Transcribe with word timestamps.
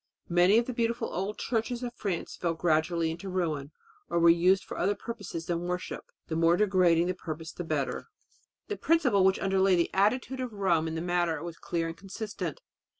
Many 0.29 0.57
of 0.57 0.65
the 0.65 0.73
beautiful 0.73 1.13
old 1.13 1.37
churches 1.37 1.83
of 1.83 1.93
France 1.93 2.35
fell 2.35 2.55
gradually 2.55 3.11
into 3.11 3.29
ruin, 3.29 3.71
or 4.09 4.17
were 4.17 4.31
used 4.31 4.63
for 4.63 4.79
other 4.79 4.95
purposes 4.95 5.45
than 5.45 5.67
worship 5.67 6.09
the 6.25 6.35
more 6.35 6.57
degrading 6.57 7.05
the 7.05 7.13
purpose 7.13 7.51
the 7.51 7.63
better. 7.63 8.07
The 8.67 8.77
principle 8.77 9.23
which 9.23 9.37
underlay 9.37 9.75
the 9.75 9.93
attitude 9.93 10.39
of 10.39 10.53
Rome 10.53 10.87
in 10.87 10.95
the 10.95 11.01
matter 11.01 11.43
was 11.43 11.59
clear 11.59 11.85
and 11.87 11.95
consistent. 11.95 12.61